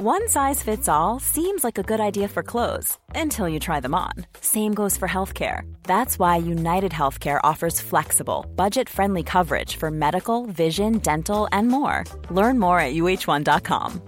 [0.00, 3.96] One size fits all seems like a good idea for clothes until you try them
[3.96, 4.12] on.
[4.40, 5.62] Same goes for healthcare.
[5.88, 12.04] That's why United Healthcare offers flexible, budget friendly coverage for medical, vision, dental, and more.
[12.30, 14.00] Learn more at uh1.com.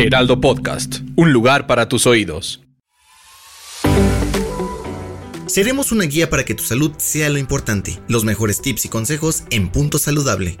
[0.00, 2.60] Heraldo Podcast, un lugar para tus oídos.
[5.46, 8.00] Seremos una guía para que tu salud sea lo importante.
[8.08, 10.58] Los mejores tips y consejos en punto saludable.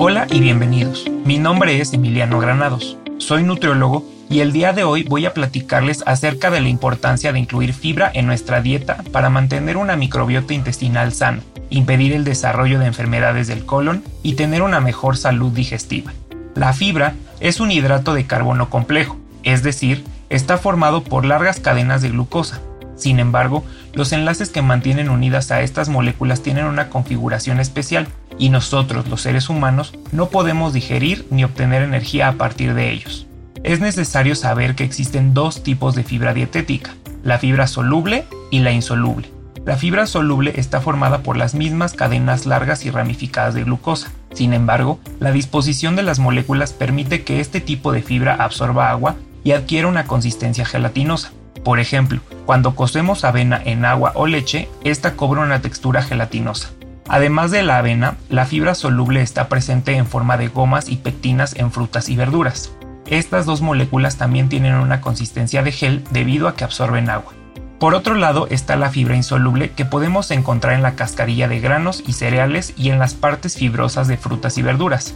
[0.00, 1.06] Hola y bienvenidos.
[1.24, 2.96] Mi nombre es Emiliano Granados.
[3.18, 7.40] Soy nutriólogo y el día de hoy voy a platicarles acerca de la importancia de
[7.40, 12.86] incluir fibra en nuestra dieta para mantener una microbiota intestinal sana, impedir el desarrollo de
[12.86, 16.12] enfermedades del colon y tener una mejor salud digestiva.
[16.54, 22.02] La fibra es un hidrato de carbono complejo, es decir, está formado por largas cadenas
[22.02, 22.60] de glucosa.
[22.98, 28.50] Sin embargo, los enlaces que mantienen unidas a estas moléculas tienen una configuración especial y
[28.50, 33.26] nosotros, los seres humanos, no podemos digerir ni obtener energía a partir de ellos.
[33.64, 38.72] Es necesario saber que existen dos tipos de fibra dietética, la fibra soluble y la
[38.72, 39.30] insoluble.
[39.64, 44.10] La fibra soluble está formada por las mismas cadenas largas y ramificadas de glucosa.
[44.32, 49.16] Sin embargo, la disposición de las moléculas permite que este tipo de fibra absorba agua
[49.44, 51.32] y adquiera una consistencia gelatinosa.
[51.64, 56.70] Por ejemplo, cuando cocemos avena en agua o leche, esta cobra una textura gelatinosa.
[57.08, 61.56] Además de la avena, la fibra soluble está presente en forma de gomas y pectinas
[61.56, 62.72] en frutas y verduras.
[63.06, 67.32] Estas dos moléculas también tienen una consistencia de gel debido a que absorben agua.
[67.78, 72.02] Por otro lado está la fibra insoluble que podemos encontrar en la cascarilla de granos
[72.06, 75.14] y cereales y en las partes fibrosas de frutas y verduras.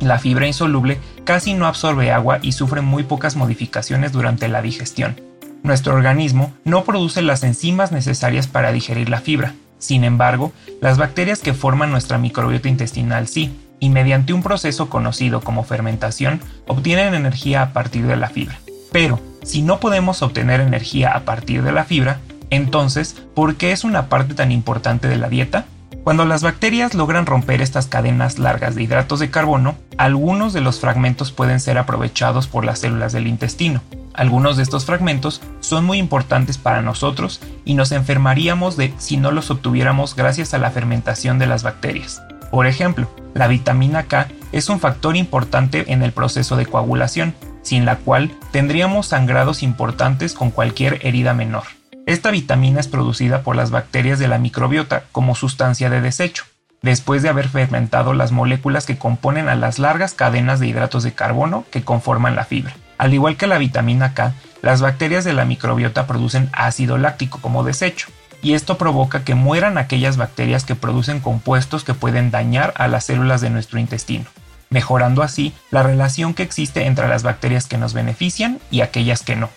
[0.00, 5.20] La fibra insoluble casi no absorbe agua y sufre muy pocas modificaciones durante la digestión.
[5.64, 11.40] Nuestro organismo no produce las enzimas necesarias para digerir la fibra, sin embargo, las bacterias
[11.40, 17.62] que forman nuestra microbiota intestinal sí, y mediante un proceso conocido como fermentación, obtienen energía
[17.62, 18.58] a partir de la fibra.
[18.92, 22.20] Pero, si no podemos obtener energía a partir de la fibra,
[22.50, 25.64] entonces, ¿por qué es una parte tan importante de la dieta?
[26.04, 30.78] Cuando las bacterias logran romper estas cadenas largas de hidratos de carbono, algunos de los
[30.78, 33.80] fragmentos pueden ser aprovechados por las células del intestino,
[34.14, 39.32] algunos de estos fragmentos son muy importantes para nosotros y nos enfermaríamos de si no
[39.32, 42.22] los obtuviéramos gracias a la fermentación de las bacterias.
[42.50, 47.84] Por ejemplo, la vitamina K es un factor importante en el proceso de coagulación, sin
[47.84, 51.64] la cual tendríamos sangrados importantes con cualquier herida menor.
[52.06, 56.44] Esta vitamina es producida por las bacterias de la microbiota como sustancia de desecho,
[56.82, 61.14] después de haber fermentado las moléculas que componen a las largas cadenas de hidratos de
[61.14, 62.74] carbono que conforman la fibra.
[62.98, 67.64] Al igual que la vitamina K, las bacterias de la microbiota producen ácido láctico como
[67.64, 68.08] desecho,
[68.42, 73.04] y esto provoca que mueran aquellas bacterias que producen compuestos que pueden dañar a las
[73.04, 74.26] células de nuestro intestino,
[74.70, 79.34] mejorando así la relación que existe entre las bacterias que nos benefician y aquellas que
[79.34, 79.48] no.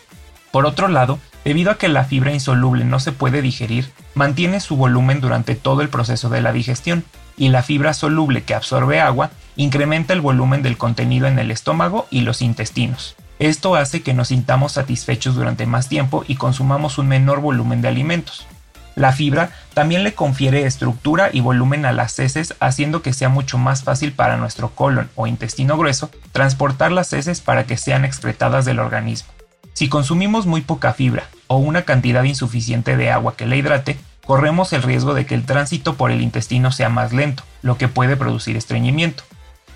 [0.52, 4.78] Por otro lado, debido a que la fibra insoluble no se puede digerir, mantiene su
[4.78, 7.04] volumen durante todo el proceso de la digestión,
[7.38, 12.08] y la fibra soluble que absorbe agua incrementa el volumen del contenido en el estómago
[12.10, 13.16] y los intestinos.
[13.40, 17.88] Esto hace que nos sintamos satisfechos durante más tiempo y consumamos un menor volumen de
[17.88, 18.48] alimentos.
[18.96, 23.60] La fibra también le confiere estructura y volumen a las heces haciendo que sea mucho
[23.60, 28.66] más fácil para nuestro colon o intestino grueso transportar las heces para que sean excretadas
[28.66, 29.30] del organismo.
[29.74, 34.74] Si consumimos muy poca fibra o una cantidad insuficiente de agua que la hidrate, corremos
[34.74, 38.18] el riesgo de que el tránsito por el intestino sea más lento, lo que puede
[38.18, 39.24] producir estreñimiento.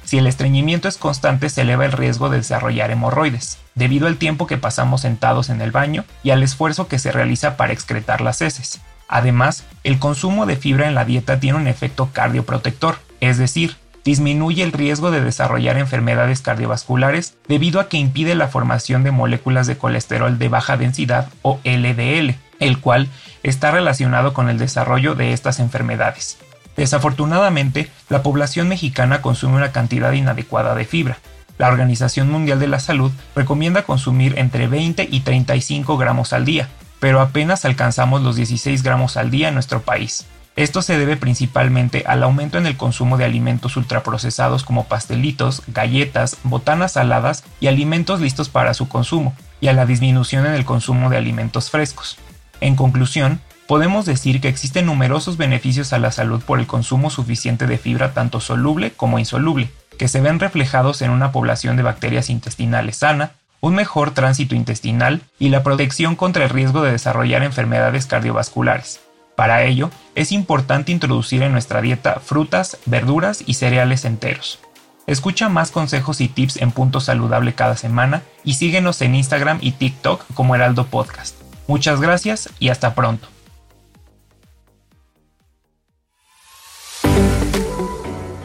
[0.04, 4.48] Si el estreñimiento es constante, se eleva el riesgo de desarrollar hemorroides, debido al tiempo
[4.48, 8.42] que pasamos sentados en el baño y al esfuerzo que se realiza para excretar las
[8.42, 8.82] heces.
[9.08, 14.64] Además, el consumo de fibra en la dieta tiene un efecto cardioprotector, es decir, disminuye
[14.64, 19.78] el riesgo de desarrollar enfermedades cardiovasculares debido a que impide la formación de moléculas de
[19.78, 23.10] colesterol de baja densidad o LDL, el cual
[23.44, 26.38] está relacionado con el desarrollo de estas enfermedades.
[26.76, 31.18] Desafortunadamente, la población mexicana consume una cantidad inadecuada de fibra.
[31.58, 36.70] La Organización Mundial de la Salud recomienda consumir entre 20 y 35 gramos al día,
[37.00, 40.26] pero apenas alcanzamos los 16 gramos al día en nuestro país.
[40.56, 46.38] Esto se debe principalmente al aumento en el consumo de alimentos ultraprocesados como pastelitos, galletas,
[46.44, 51.10] botanas saladas y alimentos listos para su consumo, y a la disminución en el consumo
[51.10, 52.18] de alimentos frescos.
[52.60, 53.40] En conclusión,
[53.72, 58.14] podemos decir que existen numerosos beneficios a la salud por el consumo suficiente de fibra
[58.14, 63.32] tanto soluble como insoluble, que se ven reflejados en una población de bacterias intestinales sana,
[63.62, 69.00] un mejor tránsito intestinal y la protección contra el riesgo de desarrollar enfermedades cardiovasculares.
[69.38, 74.60] Para ello, es importante introducir en nuestra dieta frutas, verduras y cereales enteros.
[75.08, 79.72] Escucha más consejos y tips en Punto Saludable cada semana y síguenos en Instagram y
[79.72, 81.38] TikTok como Heraldo Podcast.
[81.68, 83.30] Muchas gracias y hasta pronto.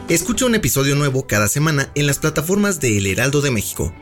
[0.08, 3.93] Escucha un episodio nuevo cada semana en las plataformas de El Heraldo de México.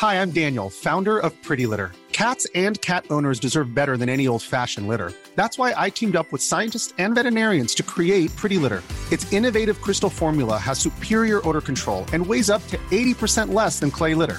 [0.00, 1.90] Hi, I'm Daniel, founder of Pretty Litter.
[2.12, 5.12] Cats and cat owners deserve better than any old-fashioned litter.
[5.34, 8.84] That's why I teamed up with scientists and veterinarians to create Pretty Litter.
[9.10, 13.90] Its innovative crystal formula has superior odor control and weighs up to 80% less than
[13.90, 14.38] clay litter.